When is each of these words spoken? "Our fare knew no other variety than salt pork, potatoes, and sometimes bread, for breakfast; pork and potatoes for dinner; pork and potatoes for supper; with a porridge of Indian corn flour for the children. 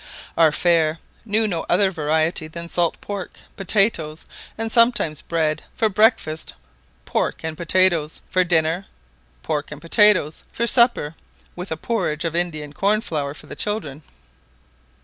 "Our 0.35 0.51
fare 0.51 0.97
knew 1.25 1.47
no 1.47 1.63
other 1.69 1.91
variety 1.91 2.47
than 2.47 2.69
salt 2.69 2.99
pork, 3.01 3.41
potatoes, 3.55 4.25
and 4.57 4.71
sometimes 4.71 5.21
bread, 5.21 5.61
for 5.75 5.89
breakfast; 5.89 6.55
pork 7.05 7.43
and 7.43 7.55
potatoes 7.55 8.21
for 8.27 8.43
dinner; 8.43 8.87
pork 9.43 9.71
and 9.71 9.79
potatoes 9.79 10.43
for 10.51 10.65
supper; 10.65 11.13
with 11.55 11.71
a 11.71 11.77
porridge 11.77 12.25
of 12.25 12.35
Indian 12.35 12.73
corn 12.73 13.01
flour 13.01 13.35
for 13.35 13.45
the 13.45 13.55
children. 13.55 14.01